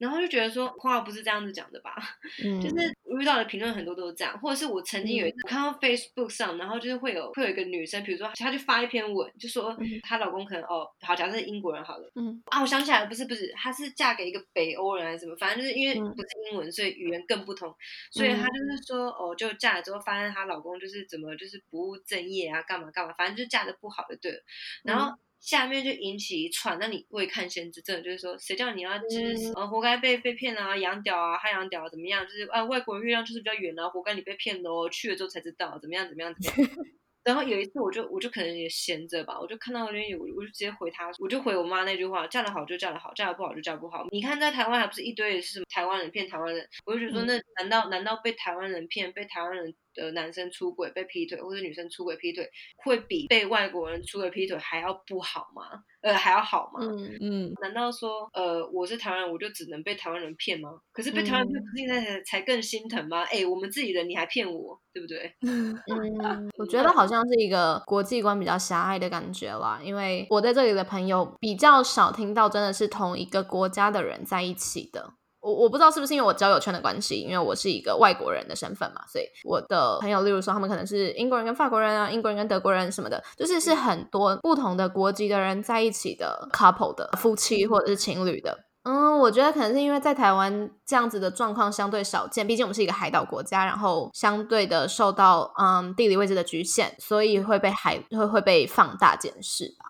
[0.00, 1.94] 然后就觉得说话不是这样子讲的吧，
[2.62, 2.76] 就是
[3.20, 12.42] 遇到的评论很多都是这样，或者是我曾经有一次看到 Facebook 上，然后就是会有会有一个女生，比如说她就发一篇文，就说她老公可能哦，好，假设是英国人好了，嗯。
[12.46, 17.70] 啊，我想起来了，不是不是，她是嫁给一个北欧人还是什么，反正就是因为不是英文，所以语言更不同，
[18.10, 24.38] 所以她就是说哦，就嫁了之后发现她老公就是怎么就是不务正业啊，干嘛干嘛，反正就嫁的不好的对了，
[24.82, 25.14] 然后。
[25.40, 32.24] 下面就引起一串，那你未看先知，真的就是说，谁叫你要就是呃活该被被骗啊，养屌啊，害洋屌啊怎么样？
[32.26, 36.70] 就是啊，外国人月亮就是比较圆啊，活该你被骗的哦，去了之后才知道怎么样怎么样怎么样。
[37.24, 44.06] 然后有一次，我就我就可能也闲着吧，我就看到那边有，我就直接回他，我就回我妈那句话：嫁得好就嫁得好，嫁得不好就嫁不好。
[44.10, 46.66] 你看在台湾还不是一堆是什么台湾人骗台湾人？
[46.86, 49.74] 我就觉得说，那难道难道被台湾人骗，被台湾人？
[49.94, 55.84] 的男生出轨被劈腿，或者女生出轨劈腿，会比被外国人出轨劈腿还要不好吗？
[56.02, 56.80] 呃，还要好吗？
[56.82, 60.70] 嗯嗯，难道说，呃，我是台湾人，我就只能被台湾人骗吗？
[60.92, 63.22] 可是被台湾人骗，现在才才更心疼吗？
[63.24, 65.30] 哎，我们自己人你还骗我，对不对？
[65.44, 75.12] 嗯，我觉得好像是一个国际观比较狭隘的感觉啦，因为我在这里的朋友比较少听到真的是同一个国家的人在一起的。
[75.40, 88.66] 我我不知道是不是因为我交友圈的关系，因为我是一个外国人的身份嘛，所以我的朋友，例如说他们可能是英国人跟法国人啊，英国人跟德国人什么的，就是是很多不同的国籍的人在一起的 couple 的夫妻或者是情侣的。
[88.82, 99.89] 嗯，我觉得可能是因为在台湾这样子的状况相对少见，毕竟我们是一个海岛国家，然后相对的受到嗯地理位置的局限，所以会被海会会被放大检视吧。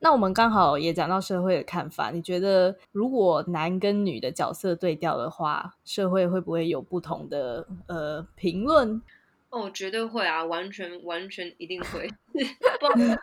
[0.00, 9.02] 那我们刚好也讲到社会的看法，你觉得如果男跟女的角色对调的话，社会会不会有不同的呃评论？
[9.50, 12.08] 哦，绝对会啊，完全完全一定会。
[12.32, 13.18] 就是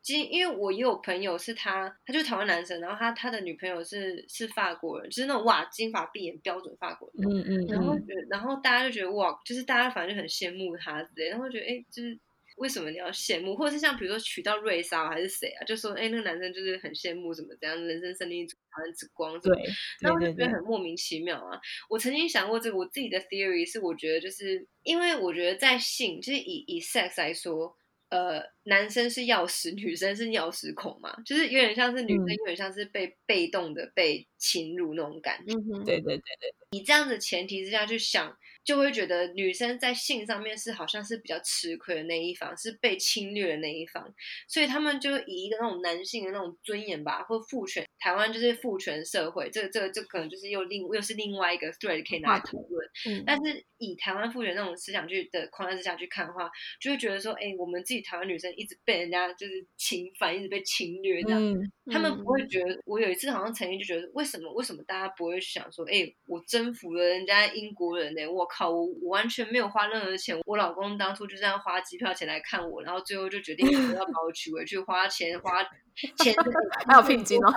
[0.00, 7.28] 其实因为我也有朋友是他，他就是台湾男生，然后他他的女朋友是是法国人，就是那种哇金发碧眼标准法国人。
[7.28, 7.66] 嗯嗯。
[7.66, 7.96] 然后
[8.30, 12.16] 然后大家就觉得哇，就是大家反正就很羡慕他之类，然后觉得哎就是。
[12.56, 13.56] 为什么你要羡慕？
[13.56, 15.64] 或者是像比如说娶到瑞莎还是谁啊？
[15.64, 19.52] 就说哎，那个男生就是很羡慕怎么这样，人生胜利组、好像之光，对，
[20.00, 21.58] 那我就觉得很莫名其妙啊。
[21.88, 27.74] 我曾经想过这个，我自己的 theory 是，我觉得就是因为我觉得在性，就是以以 sex 来说，
[28.10, 35.54] 呃，男生是钥匙， 女生是钥匙孔嘛，就是有点像是女生有点像是被被动的被侵入那种感觉。
[35.84, 38.36] 对对对对，以这样的前提之下去想。
[38.64, 44.14] 就会觉得女生在性上面是好像是比较吃亏的那一方，是被侵略的那一方，
[44.46, 52.88] 所以他们就以一个那种男性的那种尊严吧，或父权，台湾就是父权社会，这个这个这可能就是又另又是另外一个 thread 可以拿来讨论。
[53.08, 56.48] 嗯，但是以台湾父权那种思想去的框架之下去看的话，
[56.80, 61.42] 就会觉得说，哎，我们自己台湾女生一直被人家就是侵犯，一直被侵略这样，
[61.90, 62.78] 他们不会觉得。
[62.86, 68.24] 我有一次好像曾经就觉得，为什么为什么大家不会想说，哎，我征服了人家英国人呢？
[68.28, 68.48] 我。
[68.52, 75.62] 靠，我我完全没有花任何钱，我老公当初就这样花机票钱来看我，然后最后就决定要把我娶回去，花钱花
[76.18, 76.34] 钱
[76.86, 77.52] 还有聘金哦，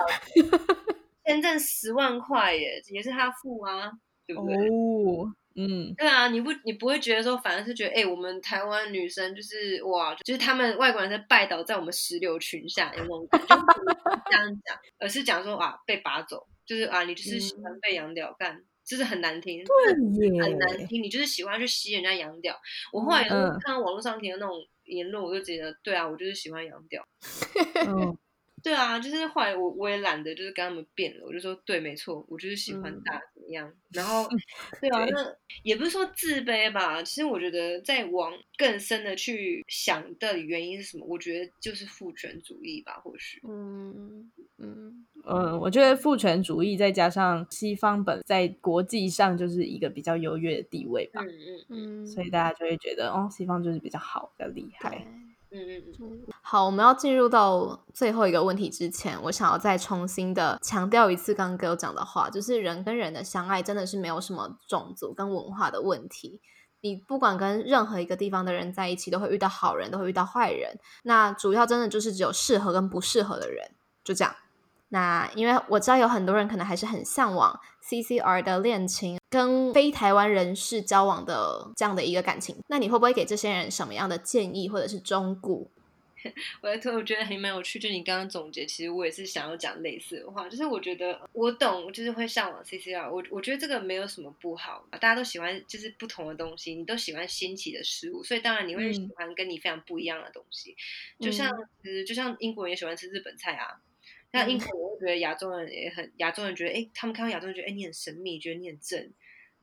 [1.24, 3.90] 签证十万块耶，也是他付啊，
[4.26, 4.56] 对不对？
[4.56, 22.56] 哦，嗯，对啊，你不你不会觉得说，反而是觉得，哎、我们台湾女生就是哇，就是他们外国人在拜倒在我们石榴裙下，有没有感觉，就不这样讲，而是讲说啊，被拔走，就是啊，你就是喜欢被养屌干，就是很难听，对很难，听，你就是喜欢去吸人家羊屌。
[22.92, 27.04] 我后来看到网络上听的那种言论，我就觉得，对啊，我就是喜欢羊屌。
[27.86, 28.16] 嗯
[28.66, 33.72] 对啊，就是后来我我也懒得就是跟他们辩了，我就说对，没错，我就是喜欢嗯大怎么样。
[33.92, 34.28] 然后
[34.82, 43.40] 对啊，那也不是说自卑吧，其实我觉得在往更深的去想的原因是什么，我觉得就是父权主义吧，或许。
[43.48, 55.06] 嗯嗯嗯，我觉得父权主义再加上西方本在国际上就是一个比较优越的地位吧，嗯嗯嗯，所以大家就会觉得哦，西方就是比较好，比较厉害。
[55.56, 66.40] 嗯嗯嗯，好，我们要进入到最后一个问题之前，我想要再重新的强调一次刚刚哥讲的话，就是人跟人的相爱真的是没有什么种族跟文化的问题。
[66.82, 70.78] 你不管跟任何一个地方的人在一起，都会遇到好人，都会遇到坏人。
[71.04, 73.72] 那主要真的就是只有适合跟不适合的人，
[74.04, 74.36] 就这样。
[74.90, 82.56] 那因为我知道有很多人可能还是很向往 CCR 的恋情，跟非台湾人士交往的这样的一个感情。
[82.68, 85.66] 那你会不会给这些人什么样的建议或者是忠告？
[86.60, 100.74] 我在突然觉得还蛮有趣，就你刚刚总结，其实我也是想要讲类似的话，就是我觉得我懂，就是会向往 CCR，我我觉得这个没有什么不好，大家都喜欢就是不同的东西，你都喜欢新奇的事物，所以当然你会喜嗯欢跟你非常不一样的东西，
[101.20, 101.48] 就像
[101.80, 103.78] 其实就像英国人也喜欢吃日本菜啊。
[104.36, 109.12] 像英国人会觉得亚洲人也很，亚洲人觉得，哎，他们看到亚洲人觉得，哎，你很神秘，觉得你很正。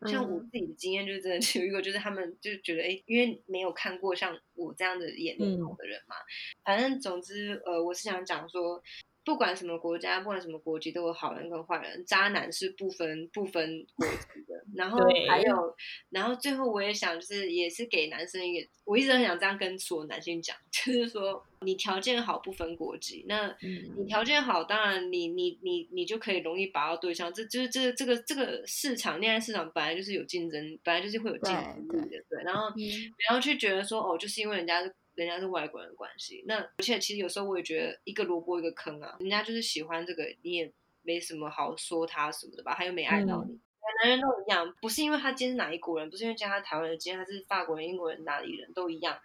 [0.06, 0.50] 像我嗯。
[0.52, 5.60] 自己的经验就是真的是 有一个，就是他们就觉得，哎，因为没有看过像我这样的眼嗯。
[5.64, 6.16] 光的人嘛，
[6.64, 8.84] 反正总之，呃，我是想讲说，
[9.26, 14.64] 不管什么国家，不管什么国籍，都有好人跟坏人，渣男是不分不分国籍的。
[14.76, 15.76] 然后还有，
[16.10, 32.44] 然后最后我也想，就是也是给男生一个，我一直很想这样跟所有男性讲， 就是说，你条件好不分国籍，那你嗯条件好，当然你你你你就可以容易把到对象，这就是这这个这个市场恋爱市场本来就是有竞争，本来就是会有竞争对力的，对。
[32.44, 40.72] 然后嗯不要去觉得说哦，就是因为人家是人家是外国人的关系，那而且其实有时候我也觉得一个萝卜一个坑啊，人家就是喜欢这个，你也
[41.02, 43.60] 没什么好说他什么的吧，他又没爱到你。
[44.02, 49.20] 男人都一样，不是因为他今天是哪一国人，不是因为今天他台湾人，今天他是法国人、英国人、哪里人都一样。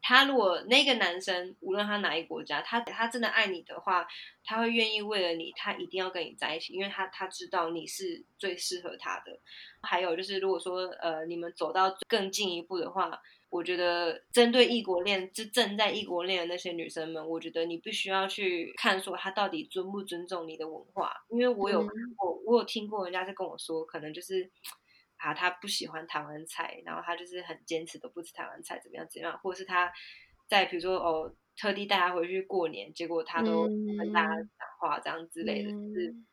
[0.00, 4.06] 他如果那个男生无论他哪一个国家，他他真的爱你的话，
[4.44, 9.38] 他会愿意为了你，他一定要跟你在一起，因为他他知道你是最适合他的。
[9.82, 13.20] 还有就是，如果说呃你们走到更进一步的话，
[13.54, 21.86] 我觉得针对异国恋，就正在异国恋的那些女生们，我觉得你必须要去看说她到底尊不尊重你的文化，因为我有嗯。
[21.86, 24.50] 看过，我有听过人家在跟我说，可能就是。
[25.16, 29.90] 啊，他不喜欢台湾菜，然后他就是很坚持都不吃台湾菜，怎么样怎么样，或者是他
[30.50, 34.50] 在比如说哦，特地带他回去过年，结果他都不跟大家嗯。
[34.58, 36.26] 讲话这样之类的，就是嗯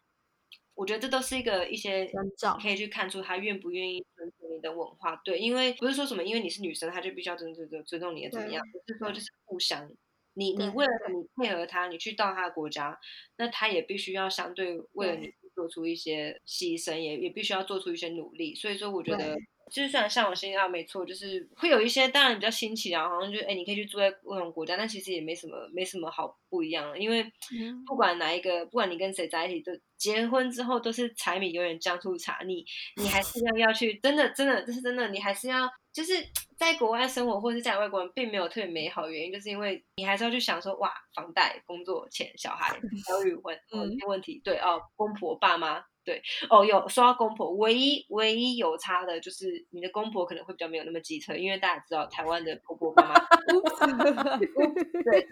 [0.81, 2.11] 我觉得这都是一个一些
[2.59, 5.15] 可以去看出他愿不愿意尊重你的文化。
[5.23, 9.87] 对，因为不是说什么因为你是女生，他就必须要尊重尊尊重你的怎么样，不是说就是互相。
[10.33, 12.99] 你你为了你配合他，你去到他的国家，
[13.37, 18.55] 那他也必须要相对为了你做出一些牺牲，也也必须要做出一些努力。
[18.55, 32.65] 所以说，我觉得对就是虽然向往新加坡没错，就是会有一些当然比较新奇啊，好像就哎你可以去住在不同国家，但其实也没什么没什么好不一样的，因为嗯不管哪一个，不管你跟谁在一起，都结婚之后都是柴米油盐酱醋茶，你
[32.97, 36.13] 你还是要要去，真的真的这是真的，你还是要就是
[36.57, 45.85] 在国外生活或者是在外国人，并没有特别美好的原因，就是因为你还是要去想说哇，房贷、工作、钱、小孩、 教育问哦嗯问题，对哦，公婆、爸妈。
[46.03, 53.13] 对哦，有说到公婆，唯一唯一有差的就是你的公婆可能会比较没有那么机车，因为大家知道台湾的婆婆妈妈
[54.39, 55.27] 对，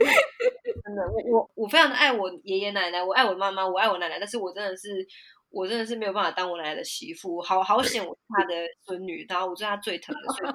[0.84, 5.05] 真的，我我我非常的爱我爷爷奶奶，我爱我妈妈，我爱我奶奶，但是我真的是，
[5.49, 8.53] 我真的是没有办法当我奶奶的媳妇，好好险我是她的
[8.86, 10.51] 孙女，然后我是她最疼的，所以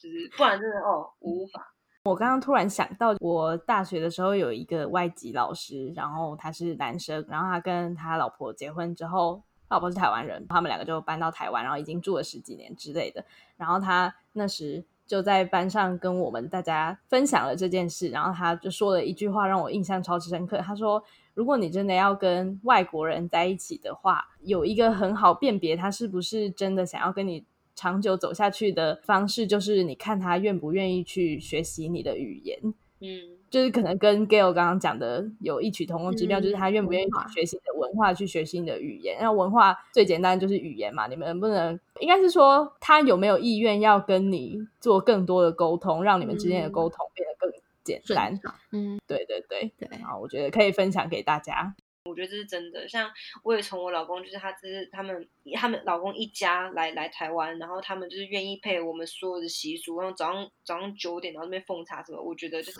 [0.00, 1.72] 就是不然真的哦，我无法。
[2.04, 13.24] 我刚刚突然想到，我大学的时候有一个外籍老师，然后他是男生，然后他跟他老婆结婚之后，老婆是台湾人，他们两个就搬到台湾，然后已经住了十几年之类的。
[13.56, 20.58] 然后他那时就在班上跟我们大家分享了这件事，然后他就说了一句话让我印象超级深刻。
[20.58, 21.02] 他说
[21.34, 27.44] ：“如果你真的要跟外国人在一起的话，有一个很好辨别他是不是真的想要跟你。”
[27.78, 32.58] 长久走下去的方式，就是你看他愿不愿意去学习你的语言。
[33.00, 39.16] 嗯，就是可能跟 Gail 刚刚讲的有异曲同工之妙，嗯就是他愿不愿意学新的文化，去学新的语言。
[39.18, 47.50] 那文化最简单就是语言嘛，你们能不能应该是说他有没有意愿要跟你做更多的沟通，让你们之间的嗯沟通变得更
[47.82, 48.38] 简单
[48.72, 51.74] 嗯，对对对，对，然后我觉得可以分享给大家。
[52.04, 52.86] 我觉得这是真的。
[52.86, 53.10] 像
[53.42, 62.78] 我也从我老公，就是他，就是他们他们老公一家来来台湾，然后他们就是愿意配合我们所有的习俗，然后早上早上九点然后那边奉茶什么，我觉得就是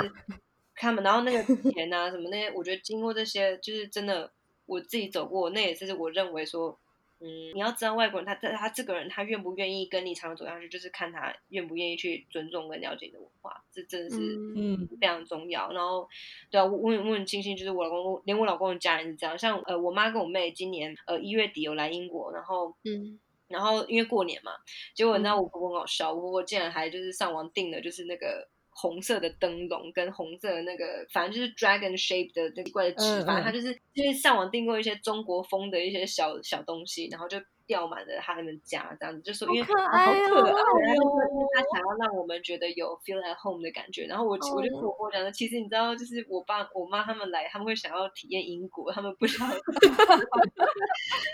[0.77, 4.31] 他们，然后那个钱啊什么那些，我觉得经过这些，就是真的
[4.67, 6.79] 我自己走过，那也是我认为说。
[7.19, 14.17] 嗯，你要知道外国人他他他这个人他愿不愿意跟你长久走下去，就是看他愿不愿意去尊重跟了解你的文化，这真的是
[14.55, 15.73] 嗯嗯非常重要。
[15.73, 16.07] 然后，
[16.51, 23.19] 对啊，我我很我很庆幸，就是我老公连我老公的家人是这样，像呃我妈跟我妹今年呃一月底有来英国，然后嗯，
[23.49, 24.53] 然后因为过年嘛，
[24.93, 28.47] 结果你知道嗯我婆婆很好笑，我婆婆竟然还就是上网订了就是那个。
[28.79, 41.19] 红色的灯笼跟红色的那个，反正就是 dragon shape 的那奇怪的纸，嗯嗯反正她就是就是上网订购一些中国风的一些小小东西，然后就吊满了他们家这样子，就说因为可爱好可爱对哦
[41.55, 44.05] 他想要让我们觉得有 feel at home 的感觉。
[44.05, 49.47] 然后我我就跟我婆讲说，其实你知道，就是我爸我妈他们来，他们会想要体验英国，他们不知道。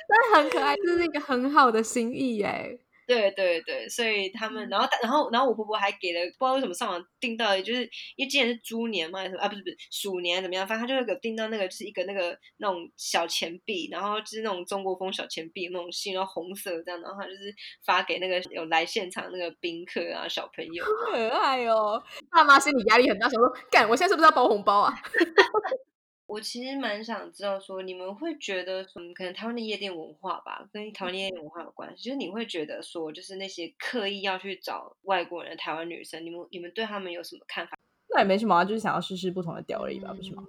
[0.08, 2.78] 那很可爱，这是一个很好的心意耶。
[3.06, 7.82] 对对对，所以他们，然后然后然后我婆婆还给了不知道为什么上网订到，就是
[8.16, 20.84] 因为今年是猪年嘛，什么啊不是不是鼠年怎么样，反正他就会给我订到那个就是一个那个那种小钱币，然后就是那种中国风小钱币那种信，然后红色这样，然后他就是发给那个有来现场那个宾客啊小朋友。
[20.84, 24.94] 可爱哦，爸妈心理压力很大，想说，干，我现在是不是要包红包啊？
[26.32, 32.04] 我其实蛮想知道，说你们会觉得，嗯，可能台湾的夜店文化吧，跟台湾的夜店文化有关系。
[32.04, 37.76] 就是你会觉得说，就是那些刻意要去找外国人的台湾女生，你们你们对他们有什么看法？
[38.08, 40.42] 那也没什么啊，就是想要试试不同的调而已吧，不是吗？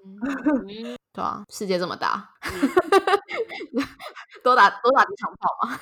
[0.69, 3.83] 嗯， 对啊，世界这么大，嗯
[4.41, 5.79] 多打多打几场炮嘛。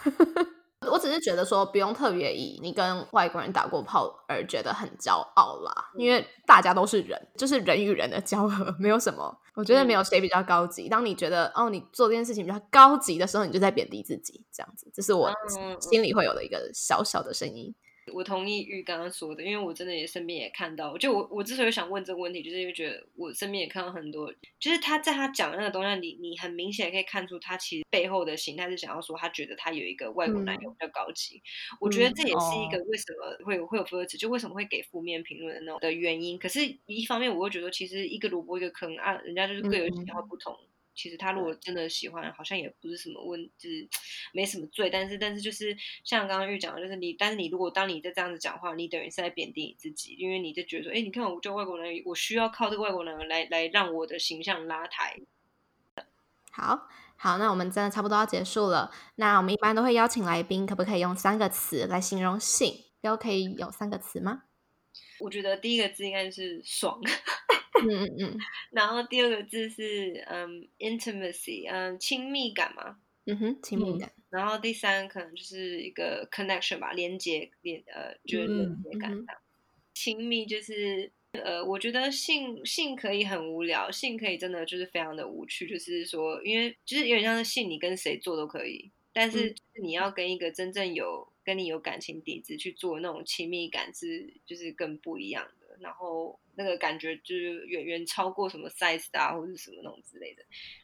[0.90, 10.90] 我只是觉得说，不用特别以你跟外国人打过炮而觉得很骄傲啦，因为大家都是人，就是人与人的交合，没有什么，我觉得没有谁比较高级。
[10.90, 15.32] 当你觉得哦，你做这件事情比较高级的时候，你就在贬低自己，这样子，这是我
[15.80, 17.74] 心里会有的一个小小的声音。
[18.14, 31.42] 我同意玉刚刚说的，因为我真的也身边也看到，就我我之所以想问这个问题，就是因为觉得我身边也看到很多，就是他在他讲的那个东西，你你很明显可以看出他其实背后的形态是想要说，他觉得他有一个外国男友比较高级。
[31.80, 36.38] 我觉得这也是一个为什么会有会有 l i r 就为什么会给负面评论的那种的原因。
[36.40, 40.58] 可是，一方面我会觉得，其实一个萝卜一个坑啊，人家就是各有喜好不同。
[40.94, 43.88] 其实他如果真的喜欢，好像也不是什么问，就是
[44.34, 44.90] 没什么罪。
[44.90, 55.20] 但是，但是就是像刚刚玉讲的，就是你，但是你如果当你在这样子讲话，你等于是在贬低你自己，因为你就觉得说，哎，你看我叫外国人，我需要靠这个外国人来来让我的形象拉抬。
[56.52, 58.92] 好好，那我们真的差不多要结束了。
[59.16, 62.86] 那我们一般都会邀请来宾，可不可以用三个词来形容性？
[63.02, 64.44] 都可以有三个词吗？
[65.20, 67.00] 我觉得第一个字应该是爽，
[67.82, 68.38] 嗯嗯嗯
[68.72, 74.12] 然后第二个字是嗯 intimacy，嗯亲密感嘛，嗯哼，亲密嗯感。
[74.30, 79.26] 然后第三可能就是一个 connection 吧，连接连呃，就是连嗯接感。
[79.94, 100.44] 亲密就是呃，我觉得性性可以很无聊，性可以真的就是非常的无趣，就是说，因为就是有点像是性，你跟谁做都可以，但是你要跟一个真正有跟你有感情底子去做那种亲密感是就是更不一样的，然后那个感觉就是远远超过什么 size 啊或者什么那种之类的。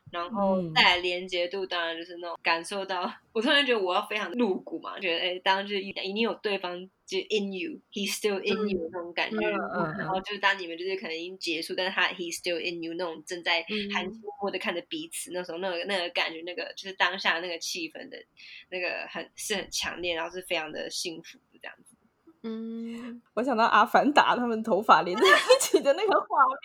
[0.09, 18.17] 然后嗯再来连接度，当然就是那种感受到，我突然觉得我要非常露骨嘛，觉得哎，当就是一定有对方就 in you，he still in you 那种感觉，嗯嗯然后就是当你们就是可能已经结束，但是他 he still in you 那种正在嗯含情脉脉的看着彼此，那时候那个那个感觉，那个就是当下那个气氛的
[18.69, 21.86] 那个很是很强烈，然后是非常的幸福这样子。
[22.47, 26.57] 嗯， 我想到阿凡达他们头发连在一起的那个画面，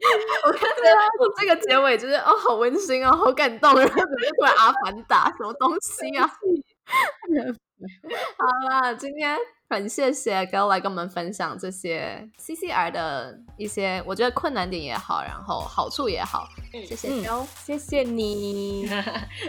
[0.46, 0.90] 我看这个
[1.38, 6.30] 这个结尾就是哦，好温馨哦，好感动，然后怎么突然阿凡达什么东西啊？
[8.38, 9.36] 好了，今天
[9.70, 18.88] 很谢谢 g 来跟我们分享这些 CCR 的一些，我觉得困难点也好，然后好处也好，嗯谢谢嗯 g 谢谢你。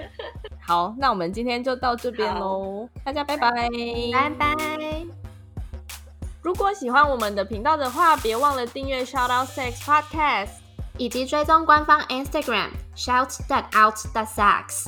[0.66, 3.70] 好，那我们今天就到这边喽，大家拜拜，
[4.14, 5.06] 拜拜。
[6.42, 10.50] 如果喜欢我们的频道的话，别忘了订阅 Shout Out Sex Podcast。
[10.98, 14.88] 以及追踪官方 Instagram shout that out that sex。